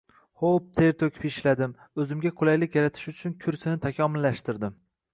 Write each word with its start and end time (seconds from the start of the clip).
Xo`b 0.43 0.63
ter 0.79 0.95
to`kib 1.03 1.27
ishladim, 1.29 1.77
o`zimga 2.05 2.33
qulaylik 2.41 2.81
yaratish 2.81 3.07
uchun 3.15 3.39
kursini 3.47 3.87
takomillashtirdim 3.89 4.79